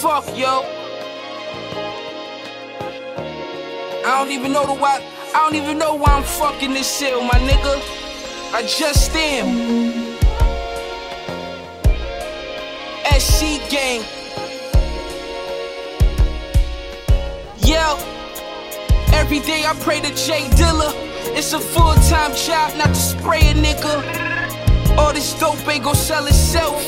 fuck, 0.00 0.24
yo. 0.34 0.62
I 4.02 4.18
don't 4.18 4.30
even 4.32 4.50
know 4.50 4.64
the 4.64 4.72
why. 4.72 5.04
I 5.34 5.44
don't 5.44 5.54
even 5.54 5.76
know 5.76 5.94
why 5.94 6.12
I'm 6.12 6.22
fucking 6.22 6.72
this 6.72 6.98
shit, 6.98 7.12
my 7.22 7.38
nigga. 7.38 7.74
I 8.54 8.62
just 8.62 9.14
am. 9.14 10.16
SC 13.20 13.60
gang. 13.68 14.00
Yo, 17.58 17.98
every 19.12 19.40
day 19.40 19.66
I 19.66 19.76
pray 19.80 20.00
to 20.00 20.14
J 20.14 20.48
Dilla. 20.56 20.94
It's 21.36 21.52
a 21.52 21.60
full 21.60 21.94
time 22.08 22.34
job 22.34 22.74
not 22.78 22.88
to 22.88 22.94
spray 22.94 23.50
a 23.50 23.54
nigga. 23.54 24.96
All 24.96 25.12
this 25.12 25.38
dope 25.38 25.68
ain't 25.68 25.84
gon' 25.84 25.94
sell 25.94 26.26
itself. 26.26 26.80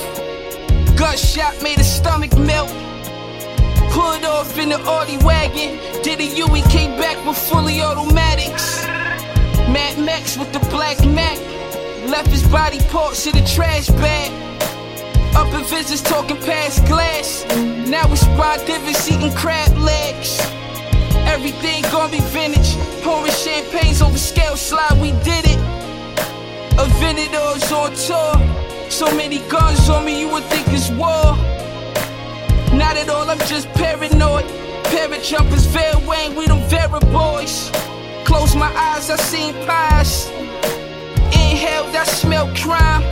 Gunshot 0.96 1.62
made 1.62 1.78
a 1.78 1.84
stomach 1.84 2.34
melt. 2.38 2.72
Pulled 3.92 4.24
off 4.24 4.56
in 4.56 4.70
the 4.70 4.80
Audi 4.86 5.18
wagon. 5.18 5.78
Did 6.02 6.18
a 6.20 6.24
U, 6.24 6.46
he 6.48 6.62
came 6.62 6.98
back 6.98 7.22
with 7.26 7.36
fully 7.36 7.82
automatics. 7.82 8.82
Mad 9.68 9.98
Max 9.98 10.38
with 10.38 10.50
the 10.50 10.60
black 10.70 10.98
Mac. 11.04 11.38
Left 12.08 12.28
his 12.28 12.42
body 12.48 12.80
parts 12.88 13.26
in 13.26 13.36
a 13.36 13.46
trash 13.46 13.88
bag. 13.88 14.32
Up 15.36 15.52
in 15.52 15.64
visits 15.64 16.00
talking 16.00 16.38
past 16.38 16.86
glass. 16.86 17.44
Now 17.86 18.08
we 18.08 18.16
spot 18.16 18.64
divots 18.66 19.10
eating 19.10 19.34
crab 19.34 19.76
legs. 19.76 20.40
Everything 21.34 21.82
gonna 21.92 22.10
be 22.10 22.20
vintage. 22.32 22.76
Pouring 23.02 23.30
champagnes 23.32 24.00
over 24.00 24.16
scale 24.16 24.56
slide, 24.56 24.98
we 25.02 25.10
did 25.20 25.44
it. 25.54 25.60
Aventadors 26.80 27.70
on 27.76 27.92
tour. 28.06 28.90
So 28.90 29.06
many 29.16 29.38
guns 29.50 29.88
on 29.90 30.06
me, 30.06 30.18
you 30.20 30.28
would 30.32 30.44
think 30.44 30.66
it's 30.68 30.88
war. 30.90 31.21
At 32.96 33.08
all, 33.08 33.28
I'm 33.28 33.38
just 33.40 33.68
paranoid. 33.70 34.44
Parrot 34.84 35.22
jumpers, 35.22 35.66
Fair 35.66 35.98
Wayne, 36.06 36.34
we 36.36 36.46
them 36.46 36.60
Vera 36.68 37.00
boys. 37.00 37.70
Close 38.24 38.54
my 38.54 38.70
eyes, 38.76 39.10
I 39.10 39.16
seen 39.16 39.54
pies. 39.66 40.28
Inhaled, 41.32 41.96
I 41.96 42.04
smell 42.04 42.54
crime. 42.54 43.02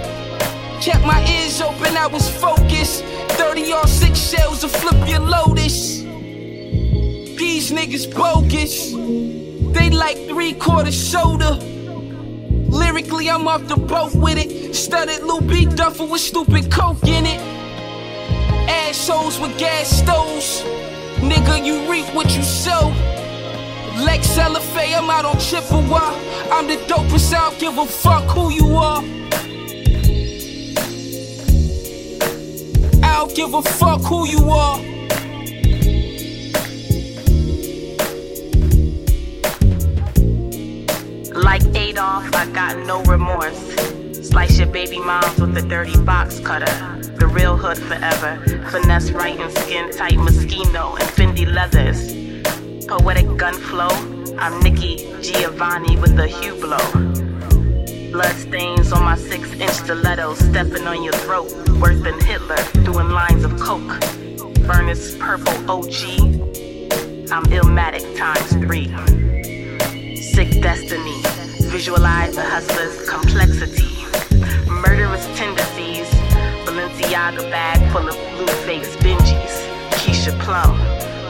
Kept 0.81 1.05
my 1.05 1.21
ears 1.27 1.61
open, 1.61 1.97
I 1.97 2.07
was 2.07 2.29
focused. 2.29 3.05
30 3.41 3.73
or 3.73 3.87
6 3.87 4.19
shells 4.19 4.61
to 4.61 4.69
flip 4.69 5.09
your 5.09 5.21
lotus. 5.21 6.01
These 7.41 7.73
niggas 7.73 8.15
bogus. 8.15 8.93
They 9.75 9.91
like 9.91 10.19
three 10.29 10.53
quarter 10.53 10.93
soda. 10.93 11.55
Lyrically, 12.69 13.31
I'm 13.31 13.49
off 13.49 13.67
the 13.67 13.77
boat 13.77 14.15
with 14.15 14.39
it. 14.39 14.75
Studded 14.75 15.23
Lou 15.23 15.41
B. 15.41 15.65
Duffel 15.65 16.07
with 16.07 16.21
stupid 16.21 16.71
coke 16.71 17.03
in 17.05 17.25
it. 17.27 17.41
Assholes 18.91 19.39
with 19.39 19.57
gas 19.57 19.89
stoves. 19.89 20.63
Nigga, 21.21 21.65
you 21.65 21.89
reap 21.89 22.13
what 22.13 22.35
you 22.37 22.43
sow. 22.43 22.89
Lex 24.05 24.37
LFA, 24.37 24.99
I'm 24.99 25.09
out 25.09 25.25
on 25.25 25.39
Chippewa. 25.39 26.13
I'm 26.51 26.67
the 26.67 26.75
dopest, 26.89 27.33
I 27.33 27.51
don't 27.51 27.61
give 27.61 27.79
a 27.79 27.87
fuck 27.87 28.25
who 28.25 28.51
you 28.51 28.75
are. 28.75 29.01
I 33.05 33.19
don't 33.19 33.33
give 33.33 33.55
a 33.55 33.63
fuck 33.63 34.03
who 34.03 34.27
you 34.27 34.51
are. 34.51 34.79
Like 41.33 41.63
Adolf, 41.77 42.35
I 42.35 42.51
got 42.53 42.77
no 42.89 43.05
remorse. 43.05 43.57
Slice 44.29 44.59
your 44.59 44.67
baby 44.67 44.99
moms 44.99 45.39
with 45.39 45.57
a 45.57 45.63
dirty 45.63 45.97
box 46.03 46.41
cutter. 46.41 47.01
Real 47.33 47.57
hood 47.57 47.79
forever. 47.79 48.43
Finesse 48.71 49.13
writing 49.13 49.49
skin 49.51 49.91
tight 49.93 50.15
Moschino 50.15 50.99
and 50.99 51.09
Fendi 51.11 51.47
leathers. 51.47 52.11
Poetic 52.87 53.37
gun 53.37 53.55
flow. 53.55 53.89
I'm 54.37 54.61
Nikki 54.61 54.97
Giovanni 55.23 55.97
with 55.97 56.17
the 56.17 56.27
Hublot. 56.27 58.13
Blood 58.13 58.35
stains 58.35 58.93
on 58.93 59.05
my 59.05 59.17
six 59.17 59.53
inch 59.53 59.71
stilettos, 59.71 60.41
stepping 60.41 60.89
on 60.89 61.05
your 61.05 61.13
throat. 61.13 61.53
Worse 61.81 62.01
than 62.03 62.19
Hitler, 62.21 62.59
doing 62.83 63.11
lines 63.11 63.45
of 63.45 63.61
coke. 63.61 63.93
Furnace 64.67 65.17
purple 65.17 65.71
OG. 65.71 65.95
I'm 67.31 67.45
Illmatic 67.55 68.17
times 68.17 68.51
three. 68.55 68.89
Sick 70.17 70.61
destiny. 70.61 71.23
Visualize 71.71 72.35
the 72.35 72.43
hustler's 72.43 73.09
complexity. 73.09 74.00
Balenciaga 77.31 77.51
bag 77.51 77.93
full 77.93 78.09
of 78.09 78.17
blue 78.33 78.47
face 78.65 78.97
Benjis. 78.97 79.67
Keisha 79.91 80.37
Plum. 80.41 80.77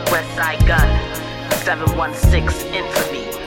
Westside 0.06 0.66
Gunn. 0.66 0.88
716 1.64 2.74
infantry. 2.74 3.39